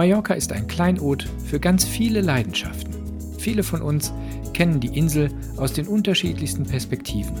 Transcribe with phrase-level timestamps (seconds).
[0.00, 2.94] Mallorca ist ein Kleinod für ganz viele Leidenschaften.
[3.36, 4.14] Viele von uns
[4.54, 7.34] kennen die Insel aus den unterschiedlichsten Perspektiven.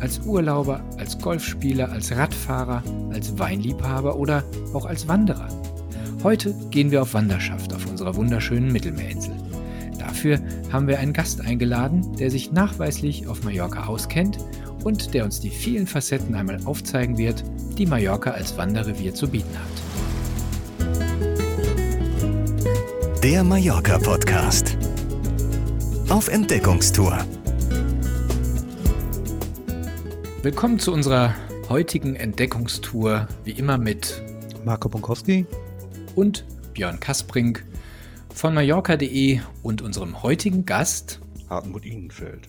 [0.00, 2.82] Als Urlauber, als Golfspieler, als Radfahrer,
[3.12, 5.48] als Weinliebhaber oder auch als Wanderer.
[6.22, 9.34] Heute gehen wir auf Wanderschaft auf unserer wunderschönen Mittelmeerinsel.
[9.98, 10.40] Dafür
[10.72, 14.38] haben wir einen Gast eingeladen, der sich nachweislich auf Mallorca auskennt
[14.84, 17.44] und der uns die vielen Facetten einmal aufzeigen wird,
[17.76, 19.85] die Mallorca als Wanderrevier zu bieten hat.
[23.26, 24.78] Der Mallorca Podcast.
[26.08, 27.26] Auf Entdeckungstour.
[30.42, 31.34] Willkommen zu unserer
[31.68, 34.22] heutigen Entdeckungstour, wie immer mit
[34.64, 35.44] Marco Bonkowski
[36.14, 37.66] und Björn Kasprink
[38.32, 42.48] von Mallorca.de und unserem heutigen Gast Hartmut Ihnen-Feld.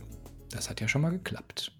[0.51, 1.71] Das hat ja schon mal geklappt.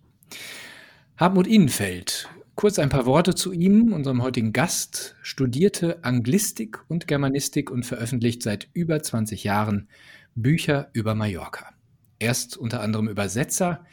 [1.17, 2.27] Hartmut Innenfeld.
[2.57, 8.41] Kurz ein paar Worte zu ihm, unserem heutigen Gast, studierte Anglistik und Germanistik und veröffentlicht
[8.41, 9.87] seit über 20 Jahren
[10.33, 11.69] Bücher über Mallorca.
[12.17, 13.85] Er ist unter anderem Übersetzer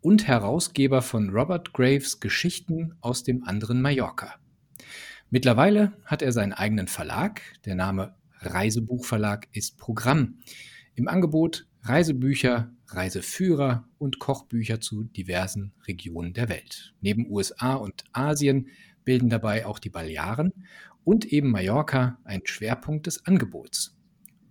[0.00, 4.36] und Herausgeber von Robert Graves Geschichten aus dem anderen Mallorca.
[5.30, 7.40] Mittlerweile hat er seinen eigenen Verlag.
[7.64, 10.38] Der Name Reisebuchverlag ist Programm.
[10.94, 16.94] Im Angebot Reisebücher, Reiseführer und Kochbücher zu diversen Regionen der Welt.
[17.00, 18.68] Neben USA und Asien
[19.04, 20.52] bilden dabei auch die Balearen
[21.04, 23.96] und eben Mallorca ein Schwerpunkt des Angebots.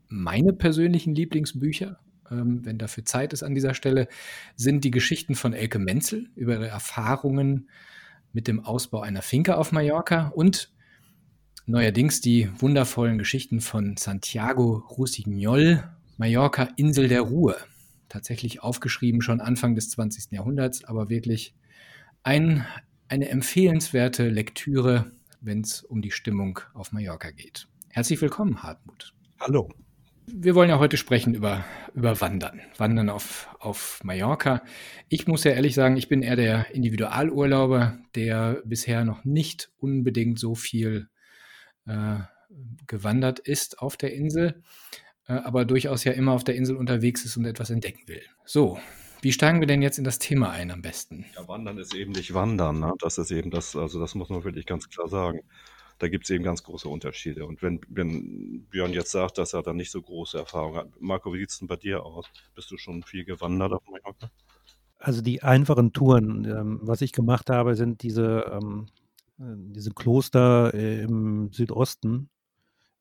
[0.10, 4.10] Meine persönlichen Lieblingsbücher, ähm, wenn dafür Zeit ist an dieser Stelle,
[4.58, 7.70] sind die Geschichten von Elke Menzel über ihre Erfahrungen
[8.34, 10.74] mit dem Ausbau einer Finca auf Mallorca und
[11.66, 15.84] neuerdings die wundervollen Geschichten von Santiago Rusignol,
[16.22, 17.56] Mallorca Insel der Ruhe
[18.08, 20.32] tatsächlich aufgeschrieben, schon Anfang des 20.
[20.32, 21.56] Jahrhunderts, aber wirklich
[22.22, 22.64] ein,
[23.08, 27.68] eine empfehlenswerte Lektüre, wenn es um die Stimmung auf Mallorca geht.
[27.90, 29.16] Herzlich willkommen, Hartmut.
[29.40, 29.70] Hallo.
[30.28, 31.66] Wir wollen ja heute sprechen über,
[31.96, 32.62] über Wandern.
[32.78, 34.62] Wandern auf, auf Mallorca.
[35.10, 40.38] Ich muss ja ehrlich sagen, ich bin eher der Individualurlauber, der bisher noch nicht unbedingt
[40.38, 41.10] so viel
[41.88, 42.18] äh,
[42.86, 44.62] gewandert ist auf der Insel.
[45.32, 48.22] Äh, aber durchaus ja immer auf der Insel unterwegs ist und etwas entdecken will.
[48.46, 48.78] So,
[49.22, 51.26] wie steigen wir denn jetzt in das Thema ein am besten?
[51.36, 52.80] Ja, Wandern ist eben nicht Wandern.
[52.80, 52.94] Ne?
[53.00, 55.42] Das ist eben das, also das muss man wirklich ganz klar sagen.
[56.00, 57.46] Da gibt es eben ganz große Unterschiede.
[57.46, 61.32] Und wenn, wenn Björn jetzt sagt, dass er da nicht so große Erfahrung hat, Marco,
[61.34, 62.26] wie sieht es denn bei dir aus?
[62.56, 64.32] Bist du schon viel gewandert auf Mallorca?
[64.98, 68.88] Also die einfachen Touren, ähm, was ich gemacht habe, sind diese, ähm,
[69.40, 69.44] äh,
[69.76, 72.30] diese Kloster äh, im Südosten,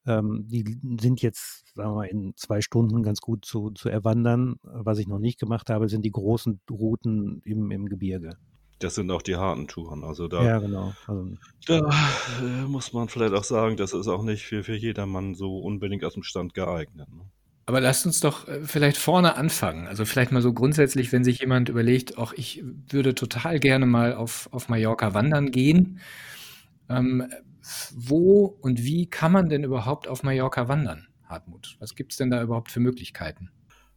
[0.07, 4.57] ähm, die sind jetzt, sagen wir mal, in zwei Stunden ganz gut zu, zu erwandern.
[4.63, 8.37] Was ich noch nicht gemacht habe, sind die großen Routen im, im Gebirge.
[8.79, 10.05] Das sind auch die harten Touren.
[10.05, 10.95] Also da, ja, genau.
[11.07, 11.91] Also, da
[12.43, 16.03] äh, muss man vielleicht auch sagen, das ist auch nicht für, für jedermann so unbedingt
[16.05, 17.09] aus dem Stand geeignet.
[17.13, 17.27] Ne?
[17.67, 19.87] Aber lasst uns doch äh, vielleicht vorne anfangen.
[19.87, 24.15] Also vielleicht mal so grundsätzlich, wenn sich jemand überlegt, auch ich würde total gerne mal
[24.15, 26.01] auf, auf Mallorca wandern gehen.
[26.89, 27.29] Ähm,
[27.95, 31.77] wo und wie kann man denn überhaupt auf Mallorca wandern, Hartmut?
[31.79, 33.51] Was gibt es denn da überhaupt für Möglichkeiten?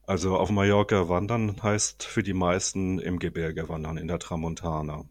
[0.05, 5.05] Also auf Mallorca wandern heißt für die meisten im Gebirge wandern, in der Tramontana.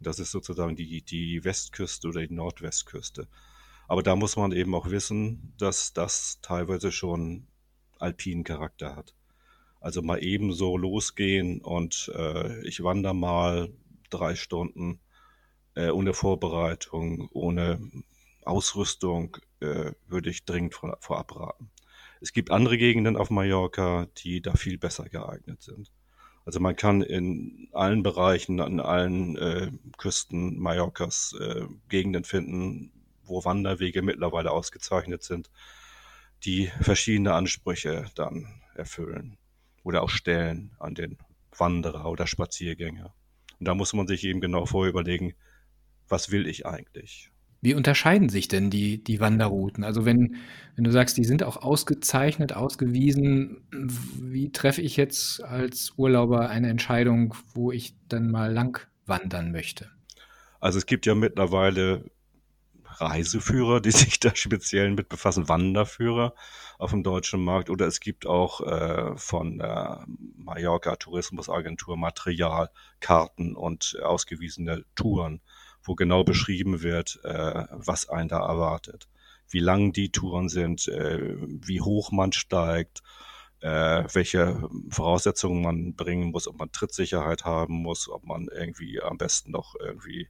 [0.00, 3.28] Das ist sozusagen die, die Westküste oder die Nordwestküste.
[3.88, 7.46] Aber da muss man eben auch wissen, dass das teilweise schon
[7.98, 9.14] alpinen Charakter hat.
[9.80, 13.70] Also mal eben so losgehen und äh, ich wandere mal
[14.10, 15.00] drei Stunden
[15.78, 17.78] äh, ohne Vorbereitung, ohne
[18.44, 21.70] Ausrüstung äh, würde ich dringend vor, vorab raten.
[22.20, 25.92] Es gibt andere Gegenden auf Mallorca, die da viel besser geeignet sind.
[26.44, 32.90] Also man kann in allen Bereichen, an allen äh, Küsten Mallorcas äh, Gegenden finden,
[33.22, 35.48] wo Wanderwege mittlerweile ausgezeichnet sind,
[36.44, 39.36] die verschiedene Ansprüche dann erfüllen
[39.84, 41.18] oder auch stellen an den
[41.56, 43.14] Wanderer oder Spaziergänger.
[43.60, 45.34] Und da muss man sich eben genau vorher überlegen,
[46.08, 47.30] was will ich eigentlich?
[47.60, 49.82] Wie unterscheiden sich denn die, die Wanderrouten?
[49.82, 50.36] Also wenn,
[50.76, 56.68] wenn du sagst, die sind auch ausgezeichnet, ausgewiesen, wie treffe ich jetzt als Urlauber eine
[56.68, 59.90] Entscheidung, wo ich dann mal lang wandern möchte?
[60.60, 62.04] Also es gibt ja mittlerweile
[62.84, 66.34] Reiseführer, die sich da speziell mit befassen, Wanderführer
[66.78, 67.70] auf dem deutschen Markt.
[67.70, 70.04] Oder es gibt auch äh, von der
[70.36, 72.70] Mallorca Tourismusagentur Material,
[73.00, 75.40] Karten und ausgewiesene Touren
[75.88, 79.08] wo genau beschrieben wird, äh, was einen da erwartet.
[79.48, 83.02] Wie lang die Touren sind, äh, wie hoch man steigt,
[83.60, 89.18] äh, welche Voraussetzungen man bringen muss, ob man Trittsicherheit haben muss, ob man irgendwie am
[89.18, 90.28] besten noch irgendwie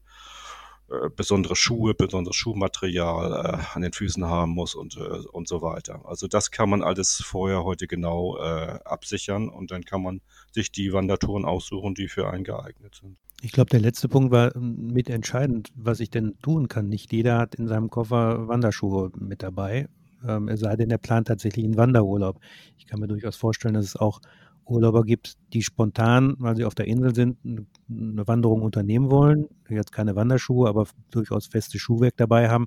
[0.91, 5.61] äh, besondere Schuhe, besonderes Schuhmaterial äh, an den Füßen haben muss und, äh, und so
[5.61, 6.01] weiter.
[6.07, 10.73] Also das kann man alles vorher heute genau äh, absichern und dann kann man sich
[10.73, 13.19] die Wandertouren aussuchen, die für einen geeignet sind.
[13.41, 16.89] Ich glaube, der letzte Punkt war ähm, mit entscheidend, was ich denn tun kann.
[16.89, 19.89] Nicht jeder hat in seinem Koffer Wanderschuhe mit dabei,
[20.27, 22.41] ähm, es sei denn, er plant tatsächlich einen Wanderurlaub.
[22.77, 24.21] Ich kann mir durchaus vorstellen, dass es auch
[24.65, 29.93] Urlauber gibt, die spontan, weil sie auf der Insel sind, eine Wanderung unternehmen wollen, jetzt
[29.93, 32.67] keine Wanderschuhe, aber durchaus feste Schuhwerk dabei haben.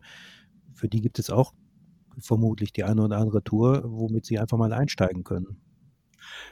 [0.74, 1.54] Für die gibt es auch
[2.18, 5.58] vermutlich die eine oder andere Tour, womit sie einfach mal einsteigen können.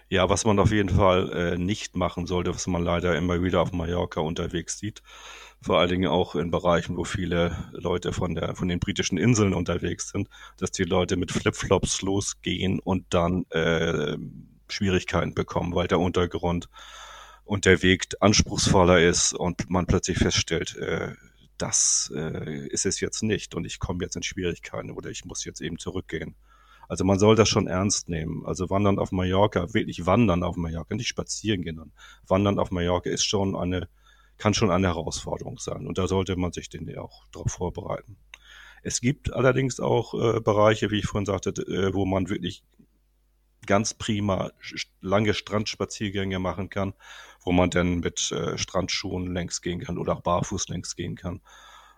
[0.09, 3.61] Ja, was man auf jeden Fall äh, nicht machen sollte, was man leider immer wieder
[3.61, 5.01] auf Mallorca unterwegs sieht,
[5.61, 9.53] vor allen Dingen auch in Bereichen, wo viele Leute von, der, von den britischen Inseln
[9.53, 14.17] unterwegs sind, dass die Leute mit Flipflops losgehen und dann äh,
[14.69, 16.69] Schwierigkeiten bekommen, weil der Untergrund
[17.43, 21.13] und der Weg anspruchsvoller ist und man plötzlich feststellt, äh,
[21.57, 25.43] das äh, ist es jetzt nicht und ich komme jetzt in Schwierigkeiten oder ich muss
[25.43, 26.35] jetzt eben zurückgehen.
[26.89, 28.45] Also man soll das schon ernst nehmen.
[28.45, 31.77] Also Wandern auf Mallorca, wirklich Wandern auf Mallorca, nicht spazieren gehen.
[31.77, 31.91] Dann.
[32.27, 33.87] Wandern auf Mallorca ist schon eine,
[34.39, 35.85] kann schon eine Herausforderung sein.
[35.85, 38.17] Und da sollte man sich den auch darauf vorbereiten.
[38.81, 42.63] Es gibt allerdings auch äh, Bereiche, wie ich vorhin sagte, äh, wo man wirklich
[43.67, 44.51] ganz prima
[44.99, 46.93] lange Strandspaziergänge machen kann,
[47.43, 51.41] wo man dann mit äh, Strandschuhen längs gehen kann oder auch barfuß längs gehen kann.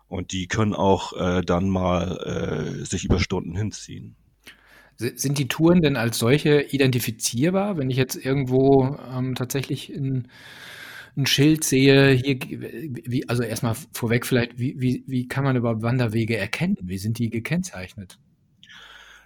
[0.10, 4.18] Und die können auch äh, dann mal äh, sich über Stunden hinziehen.
[5.16, 7.78] Sind die Touren denn als solche identifizierbar?
[7.78, 10.28] Wenn ich jetzt irgendwo ähm, tatsächlich in,
[11.18, 15.82] ein Schild sehe, hier, wie, also erstmal vorweg vielleicht, wie, wie, wie kann man überhaupt
[15.82, 16.78] Wanderwege erkennen?
[16.82, 18.18] Wie sind die gekennzeichnet?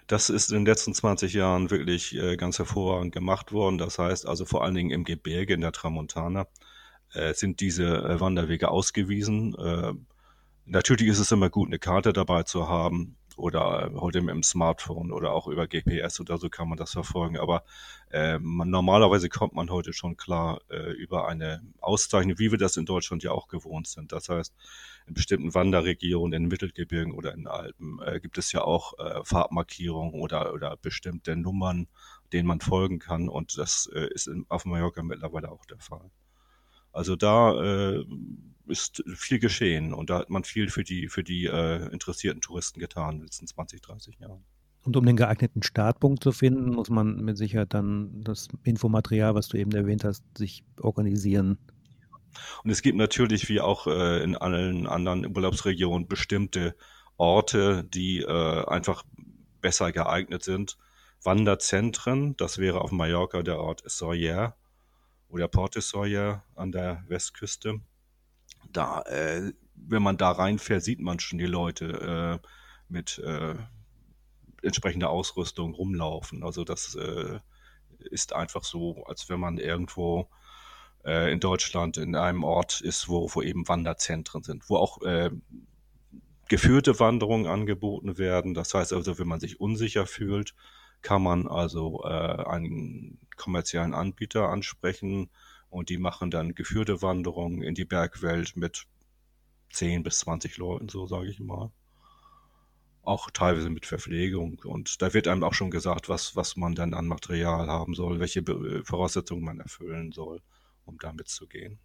[0.08, 3.78] Das ist in den letzten 20 Jahren wirklich äh, ganz hervorragend gemacht worden.
[3.78, 6.46] Das heißt also vor allen Dingen im Gebirge, in der Tramontana,
[7.12, 9.54] äh, sind diese äh, Wanderwege ausgewiesen.
[9.54, 9.92] Äh,
[10.64, 15.12] natürlich ist es immer gut, eine Karte dabei zu haben oder heute mit dem Smartphone
[15.12, 17.38] oder auch über GPS oder so kann man das verfolgen.
[17.38, 17.64] Aber
[18.10, 22.76] äh, man, normalerweise kommt man heute schon klar äh, über eine Auszeichnung, wie wir das
[22.76, 24.12] in Deutschland ja auch gewohnt sind.
[24.12, 24.54] Das heißt,
[25.06, 30.20] in bestimmten Wanderregionen, in Mittelgebirgen oder in Alpen äh, gibt es ja auch äh, Farbmarkierungen
[30.20, 31.88] oder, oder bestimmte Nummern,
[32.32, 33.28] denen man folgen kann.
[33.28, 36.10] Und das äh, ist in, auf Mallorca mittlerweile auch der Fall.
[36.96, 38.04] Also da äh,
[38.68, 42.80] ist viel geschehen und da hat man viel für die, für die äh, interessierten Touristen
[42.80, 44.42] getan in den letzten 20, 30 Jahren.
[44.82, 49.48] Und um den geeigneten Startpunkt zu finden, muss man mit Sicherheit dann das Infomaterial, was
[49.48, 51.58] du eben erwähnt hast, sich organisieren.
[52.64, 56.76] Und es gibt natürlich, wie auch äh, in allen anderen Urlaubsregionen, bestimmte
[57.18, 59.04] Orte, die äh, einfach
[59.60, 60.78] besser geeignet sind.
[61.22, 64.56] Wanderzentren, das wäre auf Mallorca der Ort Sawyer
[65.28, 67.80] oder Porte Sawyer an der Westküste
[68.72, 72.46] da, äh, wenn man da reinfährt, sieht man schon die Leute äh,
[72.88, 73.54] mit äh,
[74.62, 76.42] entsprechender Ausrüstung rumlaufen.
[76.42, 77.38] Also das äh,
[78.10, 80.28] ist einfach so, als wenn man irgendwo
[81.04, 85.30] äh, in Deutschland in einem Ort ist, wo, wo eben Wanderzentren sind, wo auch äh,
[86.48, 88.54] geführte Wanderungen angeboten werden.
[88.54, 90.54] Das heißt also, wenn man sich unsicher fühlt,
[91.02, 95.30] kann man also äh, einen kommerziellen Anbieter ansprechen,
[95.76, 98.86] und die machen dann geführte Wanderungen in die Bergwelt mit
[99.72, 101.70] 10 bis 20 Leuten, so sage ich mal.
[103.02, 104.60] Auch teilweise mit Verpflegung.
[104.64, 108.20] Und da wird einem auch schon gesagt, was, was man dann an Material haben soll,
[108.20, 108.42] welche
[108.84, 110.40] Voraussetzungen man erfüllen soll,
[110.84, 111.78] um da mitzugehen.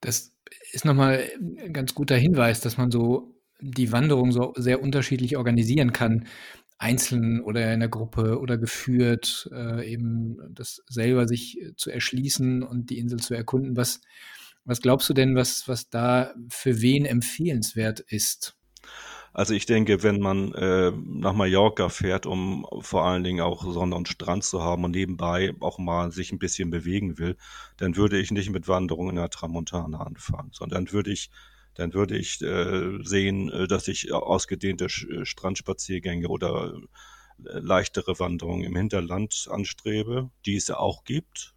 [0.00, 0.36] Das
[0.72, 5.92] ist nochmal ein ganz guter Hinweis, dass man so die Wanderung so sehr unterschiedlich organisieren
[5.92, 6.26] kann
[6.82, 12.64] einzeln oder in der Gruppe oder geführt, äh, eben das selber sich äh, zu erschließen
[12.64, 13.76] und die Insel zu erkunden.
[13.76, 14.00] Was,
[14.64, 18.56] was glaubst du denn, was, was da für wen empfehlenswert ist?
[19.32, 23.94] Also ich denke, wenn man äh, nach Mallorca fährt, um vor allen Dingen auch Sonne
[23.94, 27.36] und Strand zu haben und nebenbei auch mal sich ein bisschen bewegen will,
[27.78, 31.30] dann würde ich nicht mit Wanderung in der Tramontana anfangen, sondern würde ich
[31.74, 36.74] dann würde ich äh, sehen, äh, dass ich ausgedehnte äh, Strandspaziergänge oder
[37.44, 41.54] äh, leichtere Wanderungen im Hinterland anstrebe, die es auch gibt,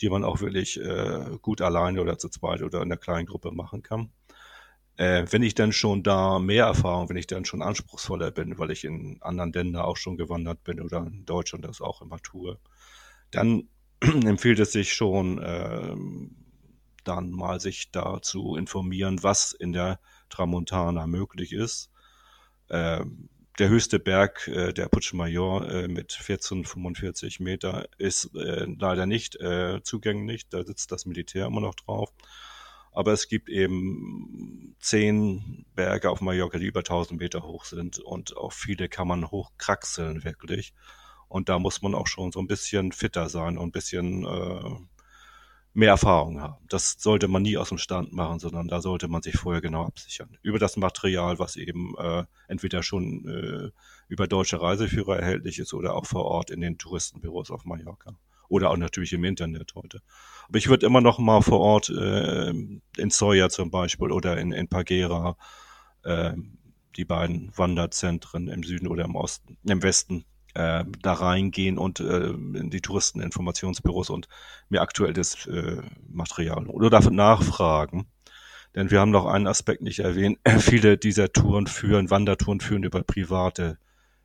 [0.00, 3.52] die man auch wirklich äh, gut alleine oder zu zweit oder in einer kleinen Gruppe
[3.52, 4.10] machen kann.
[4.96, 8.70] Äh, wenn ich dann schon da mehr Erfahrung, wenn ich dann schon anspruchsvoller bin, weil
[8.70, 12.58] ich in anderen Ländern auch schon gewandert bin oder in Deutschland das auch immer tue,
[13.30, 13.68] dann
[14.00, 15.94] empfiehlt es sich schon, äh,
[17.04, 21.90] dann mal sich dazu informieren, was in der Tramontana möglich ist.
[22.68, 23.04] Äh,
[23.58, 29.80] der höchste Berg, äh, der Puigmayor äh, mit 1445 Meter, ist äh, leider nicht äh,
[29.82, 30.48] zugänglich.
[30.48, 32.12] Da sitzt das Militär immer noch drauf.
[32.90, 38.36] Aber es gibt eben zehn Berge auf Mallorca, die über 1000 Meter hoch sind und
[38.36, 40.74] auch viele kann man hochkraxeln wirklich.
[41.28, 44.76] Und da muss man auch schon so ein bisschen fitter sein und ein bisschen äh,
[45.74, 46.64] mehr Erfahrung haben.
[46.68, 49.84] Das sollte man nie aus dem Stand machen, sondern da sollte man sich vorher genau
[49.84, 50.38] absichern.
[50.40, 53.70] Über das Material, was eben äh, entweder schon äh,
[54.08, 58.16] über deutsche Reiseführer erhältlich ist oder auch vor Ort in den Touristenbüros auf Mallorca.
[58.48, 60.00] Oder auch natürlich im Internet heute.
[60.48, 64.52] Aber ich würde immer noch mal vor Ort äh, in Soja zum Beispiel oder in,
[64.52, 65.36] in Pagera,
[66.04, 66.34] äh,
[66.96, 72.28] die beiden Wanderzentren im Süden oder im Osten, im Westen, äh, da reingehen und äh,
[72.28, 74.28] in die Touristeninformationsbüros und
[74.68, 78.06] mir aktuelles äh, Material oder dafür nachfragen.
[78.74, 80.38] Denn wir haben noch einen Aspekt nicht erwähnt.
[80.58, 83.78] Viele dieser Touren führen, Wandertouren führen über private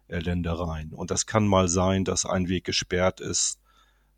[0.08, 0.94] äh, Ländereien.
[0.94, 3.60] Und das kann mal sein, dass ein Weg gesperrt ist,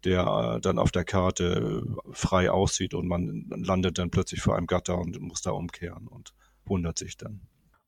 [0.03, 4.55] der äh, dann auf der Karte äh, frei aussieht und man landet dann plötzlich vor
[4.55, 6.33] einem Gatter und muss da umkehren und
[6.65, 7.41] wundert sich dann.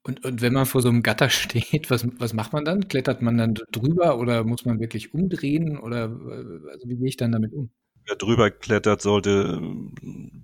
[0.03, 2.87] Und, und wenn man vor so einem Gatter steht, was, was macht man dann?
[2.87, 5.79] Klettert man dann drüber oder muss man wirklich umdrehen?
[5.79, 6.03] Oder
[6.71, 7.71] also wie gehe ich dann damit um?
[8.05, 9.61] Wer drüber klettert, sollte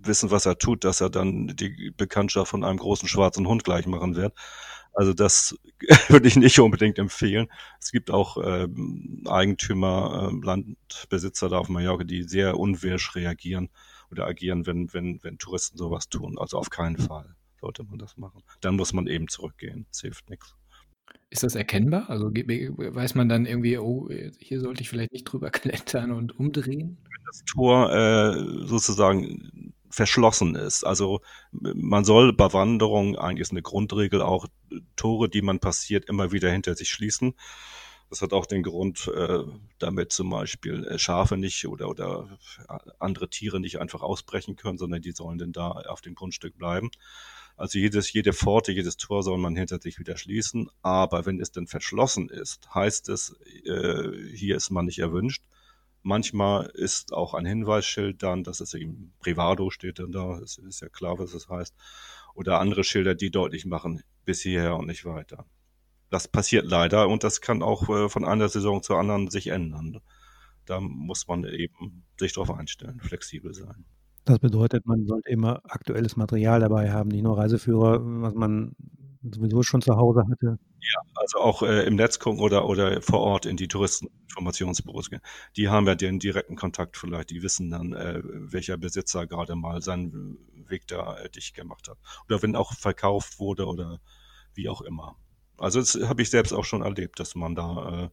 [0.01, 3.85] wissen, was er tut, dass er dann die Bekanntschaft von einem großen schwarzen Hund gleich
[3.85, 4.33] machen wird.
[4.93, 5.57] Also das
[6.07, 7.51] würde ich nicht unbedingt empfehlen.
[7.81, 8.67] Es gibt auch äh,
[9.27, 13.69] Eigentümer, äh, Landbesitzer da auf Mallorca, die sehr unwirsch reagieren
[14.09, 16.37] oder agieren, wenn, wenn, wenn Touristen sowas tun.
[16.39, 18.43] Also auf keinen Fall sollte man das machen.
[18.61, 19.85] Dann muss man eben zurückgehen.
[19.91, 20.55] Es hilft nichts.
[21.31, 22.09] Ist das erkennbar?
[22.09, 26.97] Also weiß man dann irgendwie, oh, hier sollte ich vielleicht nicht drüber klettern und umdrehen?
[27.03, 30.83] Wenn das Tor äh, sozusagen verschlossen ist.
[30.83, 34.47] Also man soll bei Wanderungen, eigentlich ist eine Grundregel auch,
[34.95, 37.33] Tore, die man passiert, immer wieder hinter sich schließen.
[38.09, 39.43] Das hat auch den Grund, äh,
[39.77, 42.39] damit zum Beispiel äh, Schafe nicht oder, oder
[42.97, 46.89] andere Tiere nicht einfach ausbrechen können, sondern die sollen dann da auf dem Grundstück bleiben.
[47.55, 50.69] Also jedes, jede Pforte, jedes Tor soll man hinter sich wieder schließen.
[50.81, 53.35] Aber wenn es denn verschlossen ist, heißt es,
[53.65, 55.43] äh, hier ist man nicht erwünscht.
[56.01, 60.79] Manchmal ist auch ein Hinweisschild dann, dass es eben Privado steht dann da, es ist
[60.81, 61.75] ja klar, was es heißt.
[62.33, 65.45] Oder andere Schilder, die deutlich machen, bis hierher und nicht weiter.
[66.09, 69.99] Das passiert leider und das kann auch äh, von einer Saison zur anderen sich ändern.
[70.65, 73.85] Da muss man eben sich darauf einstellen, flexibel sein.
[74.25, 78.75] Das bedeutet, man sollte immer aktuelles Material dabei haben, nicht nur Reiseführer, was man
[79.23, 80.59] sowieso schon zu Hause hatte.
[80.81, 85.21] Ja, also auch äh, im Netz gucken oder, oder vor Ort in die Touristeninformationsbüros gehen.
[85.57, 89.81] Die haben ja den direkten Kontakt vielleicht, die wissen dann, äh, welcher Besitzer gerade mal
[89.81, 90.37] seinen
[90.67, 91.97] Weg da äh, dicht gemacht hat.
[92.27, 93.99] Oder wenn auch verkauft wurde oder
[94.53, 95.17] wie auch immer.
[95.59, 98.09] Also das habe ich selbst auch schon erlebt, dass man da äh,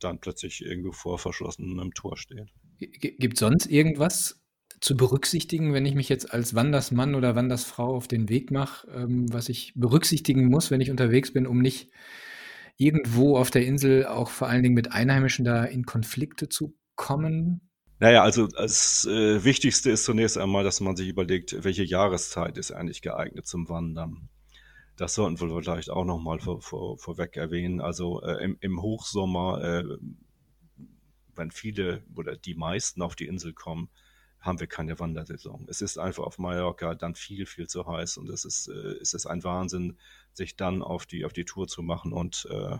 [0.00, 2.48] dann plötzlich irgendwo vor verschlossenem Tor steht.
[2.78, 4.44] Gibt sonst irgendwas,
[4.84, 9.32] zu berücksichtigen, wenn ich mich jetzt als Wandersmann oder Wandersfrau auf den Weg mache, ähm,
[9.32, 11.90] was ich berücksichtigen muss, wenn ich unterwegs bin, um nicht
[12.76, 17.70] irgendwo auf der Insel auch vor allen Dingen mit Einheimischen da in Konflikte zu kommen?
[17.98, 22.70] Naja, also das äh, Wichtigste ist zunächst einmal, dass man sich überlegt, welche Jahreszeit ist
[22.70, 24.28] eigentlich geeignet zum Wandern.
[24.96, 27.80] Das sollten wir vielleicht auch nochmal vor, vor, vorweg erwähnen.
[27.80, 29.84] Also äh, im, im, Hochsommer, äh,
[31.34, 33.88] wenn viele oder die meisten auf die Insel kommen,
[34.38, 35.66] haben wir keine Wandersaison.
[35.68, 39.14] Es ist einfach auf Mallorca dann viel, viel zu heiß und es ist, äh, es
[39.14, 39.98] ist ein Wahnsinn,
[40.32, 42.78] sich dann auf die, auf die Tour zu machen und äh,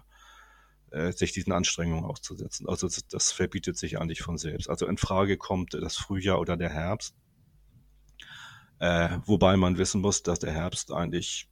[0.94, 2.68] äh, sich diesen Anstrengungen auszusetzen.
[2.68, 4.68] Also das, das, verbietet sich eigentlich von selbst.
[4.68, 7.16] Also in Frage kommt das Frühjahr oder der Herbst.
[8.78, 11.49] Äh, wobei man wissen muss, dass der Herbst eigentlich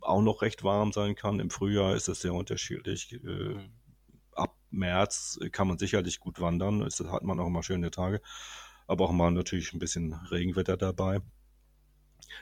[0.00, 1.40] auch noch recht warm sein kann.
[1.40, 3.12] Im Frühjahr ist es sehr unterschiedlich.
[3.12, 3.56] Äh,
[4.32, 6.82] ab März kann man sicherlich gut wandern.
[6.82, 8.20] Es hat man auch immer schöne Tage
[8.86, 11.20] aber auch mal natürlich ein bisschen Regenwetter dabei.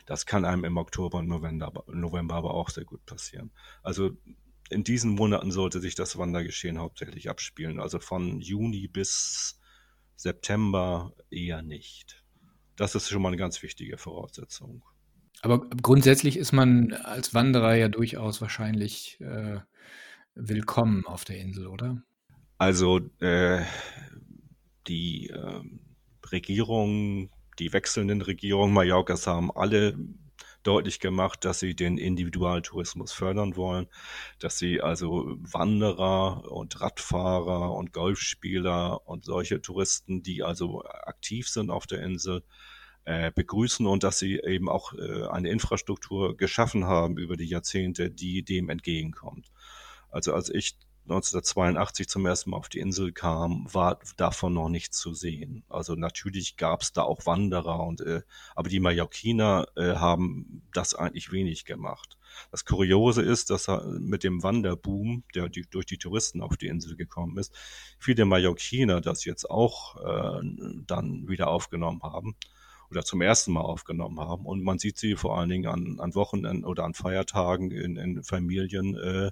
[0.07, 3.51] Das kann einem im Oktober und November, November aber auch sehr gut passieren.
[3.83, 4.17] Also
[4.71, 7.81] in diesen Monaten sollte sich das Wandergeschehen hauptsächlich abspielen.
[7.81, 9.61] Also von Juni bis
[10.17, 12.25] September eher nicht.
[12.77, 14.83] Das ist schon mal eine ganz wichtige Voraussetzung.
[15.45, 19.59] Aber grundsätzlich ist man als Wanderer ja durchaus wahrscheinlich äh,
[20.35, 22.03] willkommen auf der Insel, oder?
[22.57, 23.61] Also äh,
[24.87, 25.61] die äh,
[26.33, 29.99] Regierungen, die wechselnden Regierungen Mallorcas haben alle
[30.63, 33.87] deutlich gemacht, dass sie den Individualtourismus fördern wollen,
[34.39, 41.69] dass sie also Wanderer und Radfahrer und Golfspieler und solche Touristen, die also aktiv sind
[41.69, 42.43] auf der Insel,
[43.05, 48.11] äh, begrüßen und dass sie eben auch äh, eine Infrastruktur geschaffen haben über die Jahrzehnte,
[48.11, 49.51] die dem entgegenkommt.
[50.11, 54.99] Also als ich 1982 zum ersten Mal auf die Insel kam, war davon noch nichts
[54.99, 55.63] zu sehen.
[55.69, 58.23] Also natürlich gab es da auch Wanderer und äh,
[58.55, 62.17] aber die Mallorquiner äh, haben das eigentlich wenig gemacht.
[62.51, 63.69] Das Kuriose ist, dass
[63.99, 67.55] mit dem Wanderboom, der die, durch die Touristen auf die Insel gekommen ist,
[67.99, 70.41] viele Mallorquiner das jetzt auch äh,
[70.87, 72.35] dann wieder aufgenommen haben
[72.91, 74.47] oder zum ersten Mal aufgenommen haben.
[74.47, 78.23] Und man sieht sie vor allen Dingen an, an Wochenenden oder an Feiertagen in, in
[78.23, 79.31] Familien äh,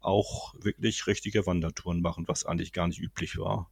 [0.00, 3.70] auch wirklich richtige Wandertouren machen, was eigentlich gar nicht üblich war.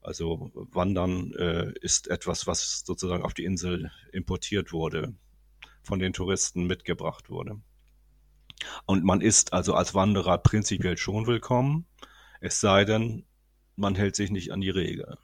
[0.00, 5.14] Also Wandern äh, ist etwas, was sozusagen auf die Insel importiert wurde,
[5.82, 7.60] von den Touristen mitgebracht wurde.
[8.86, 11.86] Und man ist also als Wanderer prinzipiell schon willkommen,
[12.40, 13.24] es sei denn,
[13.76, 15.16] man hält sich nicht an die Regeln.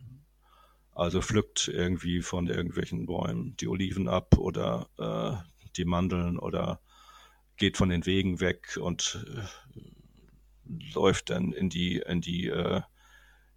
[0.98, 6.80] Also pflückt irgendwie von irgendwelchen Bäumen die Oliven ab oder äh, die Mandeln oder
[7.56, 12.80] geht von den Wegen weg und äh, läuft dann in die, in die, äh,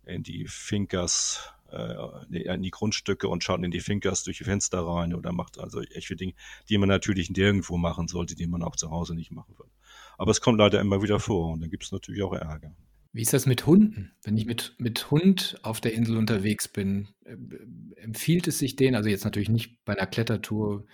[0.06, 1.96] in die Finkers, äh,
[2.30, 5.82] in die Grundstücke und schaut in die Finkers durch die Fenster rein oder macht also
[5.82, 6.36] echte Dinge,
[6.70, 9.72] die man natürlich nirgendwo machen sollte, die man auch zu Hause nicht machen würde.
[10.20, 12.76] Aber es kommt leider immer wieder vor und dann gibt es natürlich auch Ärger.
[13.14, 14.14] Wie ist das mit Hunden?
[14.24, 17.36] Wenn ich mit, mit Hund auf der Insel unterwegs bin, äh,
[17.98, 20.86] empfiehlt es sich den, also jetzt natürlich nicht bei einer Klettertour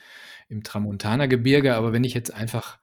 [0.49, 2.79] im Tramontana-Gebirge, aber wenn ich jetzt einfach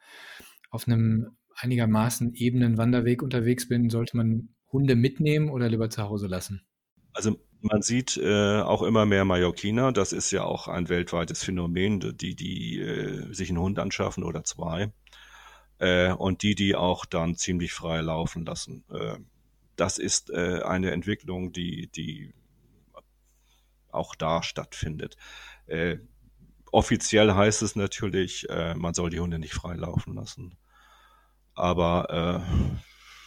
[0.70, 6.26] auf einem einigermaßen ebenen Wanderweg unterwegs bin, sollte man Hunde mitnehmen oder lieber zu Hause
[6.26, 6.66] lassen?
[7.12, 9.92] Also man sieht äh, auch immer mehr Mallorquiner.
[9.92, 14.44] Das ist ja auch ein weltweites Phänomen, die, die äh, sich einen Hund anschaffen oder
[14.44, 14.92] zwei.
[15.84, 18.84] Äh, und die, die auch dann ziemlich frei laufen lassen.
[18.90, 19.18] Äh,
[19.76, 22.32] das ist äh, eine Entwicklung, die, die
[23.90, 25.18] auch da stattfindet.
[25.66, 25.98] Äh,
[26.72, 30.56] offiziell heißt es natürlich, man soll die Hunde nicht frei laufen lassen.
[31.54, 32.76] Aber äh,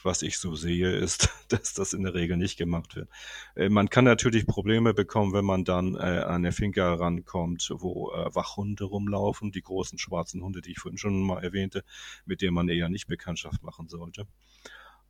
[0.08, 3.10] was ich so sehe, ist, dass das in der Regel nicht gemacht wird.
[3.56, 8.12] Äh, man kann natürlich Probleme bekommen, wenn man dann äh, an eine Finca rankommt, wo
[8.12, 11.84] äh, Wachhunde rumlaufen, die großen schwarzen Hunde, die ich vorhin schon mal erwähnte,
[12.26, 14.26] mit denen man eher nicht Bekanntschaft machen sollte.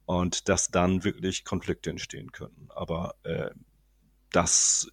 [0.06, 2.70] Und dass dann wirklich Konflikte entstehen können.
[2.74, 3.50] Aber äh,
[4.32, 4.92] das,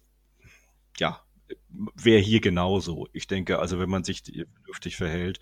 [0.97, 1.21] ja,
[1.69, 3.07] wäre hier genauso.
[3.13, 5.39] Ich denke, also wenn man sich vernünftig verhält,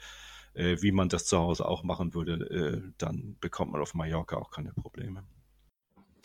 [0.53, 4.37] äh, wie man das zu Hause auch machen würde, äh, dann bekommt man auf Mallorca
[4.37, 5.23] auch keine Probleme.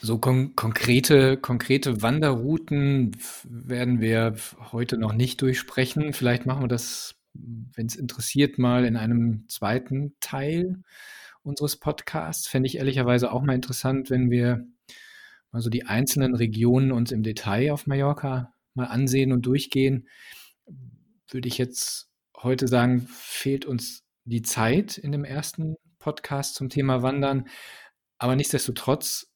[0.01, 4.37] So kon konkrete, konkrete Wanderrouten werden wir
[4.71, 6.13] heute noch nicht durchsprechen.
[6.13, 10.83] Vielleicht machen wir das, wenn es interessiert, mal in einem zweiten Teil
[11.43, 12.47] unseres Podcasts.
[12.47, 14.69] Fände ich ehrlicherweise auch mal interessant, wenn wir
[15.51, 20.07] mal so die einzelnen Regionen uns im Detail auf Mallorca mal ansehen und durchgehen.
[21.29, 27.03] Würde ich jetzt heute sagen, fehlt uns die Zeit in dem ersten Podcast zum Thema
[27.03, 27.49] Wandern.
[28.19, 29.33] Aber nichtsdestotrotz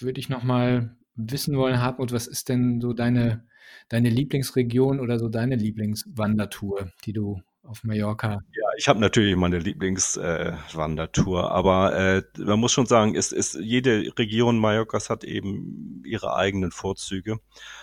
[0.00, 3.46] würde ich noch mal wissen wollen, Hartmut, was ist denn so deine,
[3.88, 8.42] deine Lieblingsregion oder so deine Lieblingswandertour, die du auf Mallorca?
[8.52, 13.54] Ja, ich habe natürlich meine Lieblingswandertour, äh, aber äh, man muss schon sagen, ist, ist
[13.54, 17.38] jede Region Mallorcas hat eben ihre eigenen Vorzüge.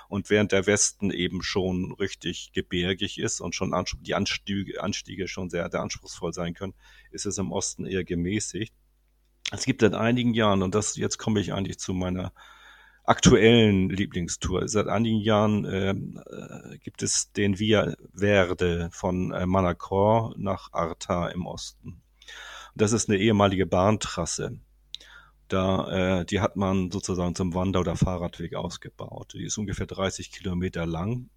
[0.09, 5.49] Und während der Westen eben schon richtig gebirgig ist und schon die Anstiege, Anstiege schon
[5.49, 6.73] sehr, sehr anspruchsvoll sein können,
[7.11, 8.73] ist es im Osten eher gemäßigt.
[9.51, 12.33] Es gibt seit einigen Jahren, und das jetzt komme ich eigentlich zu meiner
[13.07, 14.67] aktuellen Lieblingstour.
[14.67, 21.29] Seit einigen Jahren ähm, äh, gibt es den Via Verde von äh, Manacor nach Arta
[21.29, 22.01] im Osten.
[22.75, 24.59] Das ist eine ehemalige Bahntrasse.
[25.47, 29.33] Da, äh, die hat man sozusagen zum Wander- oder Fahrradweg ausgebaut.
[29.33, 31.29] Die ist ungefähr 30 Kilometer lang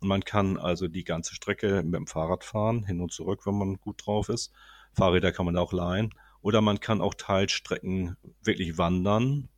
[0.00, 3.58] und man kann also die ganze Strecke mit dem Fahrrad fahren, hin und zurück, wenn
[3.58, 4.52] man gut drauf ist.
[4.92, 6.14] Fahrräder kann man auch leihen.
[6.40, 9.48] Oder man kann auch Teilstrecken wirklich wandern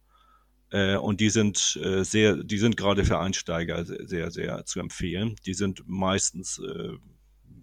[0.97, 5.37] und die sind äh, sehr, die sind gerade für Einsteiger sehr, sehr zu empfehlen.
[5.47, 6.93] Die sind meistens äh,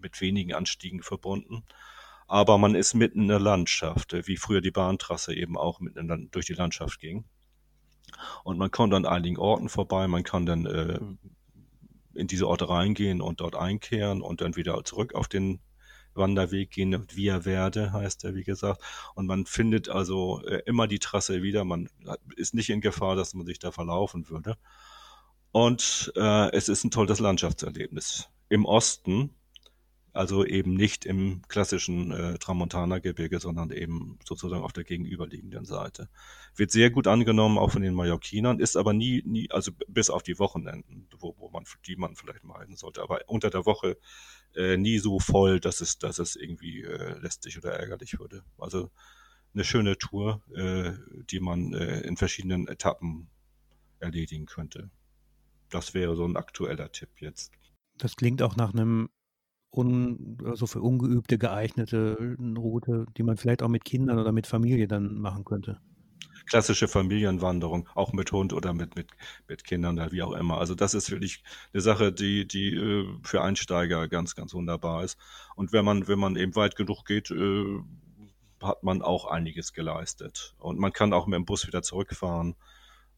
[0.01, 1.63] mit wenigen Anstiegen verbunden.
[2.27, 6.45] Aber man ist mitten in der Landschaft, wie früher die Bahntrasse eben auch mitten durch
[6.45, 7.23] die Landschaft ging.
[8.43, 10.99] Und man kommt an einigen Orten vorbei, man kann dann äh,
[12.13, 15.59] in diese Orte reingehen und dort einkehren und dann wieder zurück auf den
[16.17, 18.81] Wanderweg gehen, Via Verde heißt er, wie gesagt.
[19.15, 21.63] Und man findet also äh, immer die Trasse wieder.
[21.63, 21.89] Man
[22.35, 24.57] ist nicht in Gefahr, dass man sich da verlaufen würde.
[25.51, 28.29] Und äh, es ist ein tolles Landschaftserlebnis.
[28.49, 29.31] Im Osten,
[30.13, 36.09] also eben nicht im klassischen äh, Tramontana-Gebirge, sondern eben sozusagen auf der gegenüberliegenden Seite.
[36.55, 40.23] Wird sehr gut angenommen, auch von den Mallorquinern, ist aber nie, nie, also bis auf
[40.23, 43.01] die Wochenenden, wo, wo man, die man vielleicht meiden sollte.
[43.03, 43.97] Aber unter der Woche
[44.55, 48.43] äh, nie so voll, dass es, dass es irgendwie äh, lästig oder ärgerlich würde.
[48.57, 48.89] Also
[49.53, 50.93] eine schöne Tour, äh,
[51.29, 53.29] die man äh, in verschiedenen Etappen
[53.99, 54.89] erledigen könnte.
[55.69, 57.51] Das wäre so ein aktueller Tipp jetzt.
[57.97, 59.09] Das klingt auch nach einem
[59.77, 64.87] un, also für Ungeübte geeignete Route, die man vielleicht auch mit Kindern oder mit Familie
[64.87, 65.79] dann machen könnte.
[66.47, 69.09] Klassische Familienwanderung, auch mit Hund oder mit, mit,
[69.47, 70.57] mit Kindern wie auch immer.
[70.59, 75.17] Also das ist wirklich eine Sache, die, die äh, für Einsteiger ganz, ganz wunderbar ist.
[75.55, 77.79] Und wenn man, wenn man eben weit genug geht, äh,
[78.61, 80.55] hat man auch einiges geleistet.
[80.57, 82.55] Und man kann auch mit dem Bus wieder zurückfahren.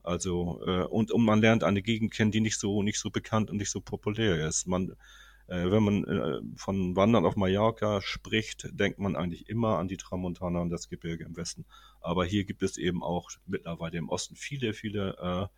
[0.01, 3.51] Also, äh, und, und man lernt eine Gegend kennen, die nicht so, nicht so bekannt
[3.51, 4.67] und nicht so populär ist.
[4.67, 4.95] Man, äh,
[5.49, 10.59] wenn man äh, von Wandern auf Mallorca spricht, denkt man eigentlich immer an die Tramontana
[10.59, 11.65] und das Gebirge im Westen.
[12.01, 15.49] Aber hier gibt es eben auch mittlerweile im Osten viele, viele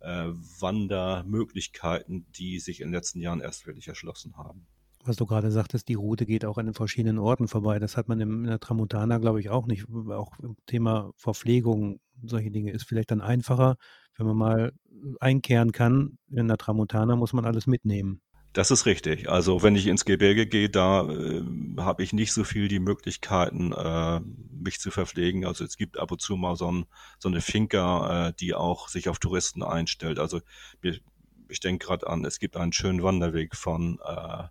[0.00, 4.66] äh, äh, Wandermöglichkeiten, die sich in den letzten Jahren erst wirklich erschlossen haben
[5.06, 7.78] was du gerade sagtest, die Route geht auch an den verschiedenen Orten vorbei.
[7.78, 9.86] Das hat man in der Tramontana, glaube ich, auch nicht.
[9.88, 13.76] Auch im Thema Verpflegung, solche Dinge ist vielleicht dann einfacher,
[14.16, 14.72] wenn man mal
[15.20, 16.18] einkehren kann.
[16.28, 18.20] In der Tramontana muss man alles mitnehmen.
[18.56, 19.28] Das ist richtig.
[19.28, 21.42] Also wenn ich ins Gebirge gehe, da äh,
[21.76, 25.44] habe ich nicht so viel die Möglichkeiten, äh, mich zu verpflegen.
[25.44, 26.86] Also es gibt ab und zu mal so, ein,
[27.18, 30.18] so eine Finca, äh, die auch sich auf Touristen einstellt.
[30.18, 30.40] Also
[30.80, 34.44] ich, denke gerade an, es gibt einen schönen Wanderweg von äh,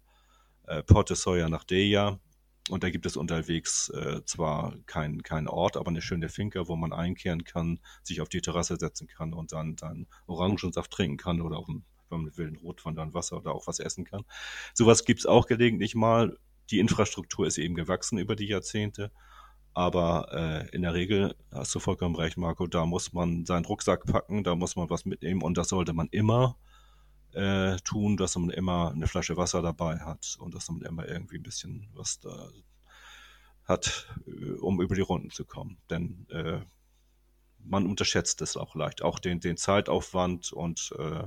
[0.68, 1.16] äh, Porte
[1.50, 2.20] nach Deja.
[2.70, 6.76] Und da gibt es unterwegs äh, zwar keinen kein Ort, aber eine schöne Finca, wo
[6.76, 11.42] man einkehren kann, sich auf die Terrasse setzen kann und dann, dann Orangensaft trinken kann
[11.42, 11.84] oder auch, wenn
[12.18, 14.24] man will, ein Rotwein, dann Wasser oder auch was essen kann.
[14.74, 16.38] Sowas gibt es auch gelegentlich mal.
[16.72, 19.12] Die Infrastruktur ist eben gewachsen über die Jahrzehnte.
[19.74, 24.06] Aber äh, in der Regel hast du vollkommen recht, Marco, da muss man seinen Rucksack
[24.06, 26.58] packen, da muss man was mitnehmen und das sollte man immer
[27.34, 31.36] äh, tun, dass man immer eine Flasche Wasser dabei hat und dass man immer irgendwie
[31.38, 32.50] ein bisschen was da
[33.66, 35.78] hat, äh, um über die Runden zu kommen.
[35.90, 36.62] Denn äh,
[37.60, 41.24] man unterschätzt es auch leicht, auch den, den Zeitaufwand und äh,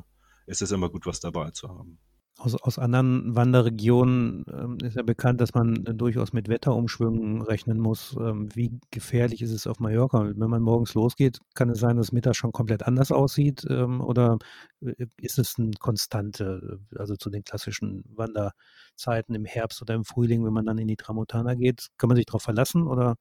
[0.48, 1.98] es ist immer gut, was dabei zu haben.
[2.40, 7.80] Aus, aus anderen Wanderregionen ähm, ist ja bekannt, dass man äh, durchaus mit Wetterumschwüngen rechnen
[7.80, 8.16] muss.
[8.20, 10.24] Ähm, wie gefährlich ist es auf Mallorca?
[10.24, 13.66] Wenn man morgens losgeht, kann es sein, dass Mittag schon komplett anders aussieht?
[13.68, 14.38] Ähm, oder
[14.80, 20.04] äh, ist es eine Konstante, äh, also zu den klassischen Wanderzeiten im Herbst oder im
[20.04, 21.88] Frühling, wenn man dann in die Tramontana geht?
[21.98, 23.16] Kann man sich darauf verlassen oder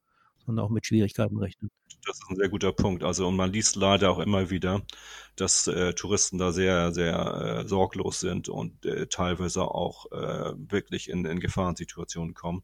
[0.47, 1.69] und auch mit Schwierigkeiten rechnen.
[2.05, 3.03] Das ist ein sehr guter Punkt.
[3.03, 4.81] Also und man liest leider auch immer wieder,
[5.35, 11.09] dass äh, Touristen da sehr, sehr äh, sorglos sind und äh, teilweise auch äh, wirklich
[11.09, 12.63] in, in Gefahrensituationen kommen,